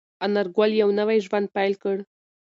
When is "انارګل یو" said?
0.25-0.89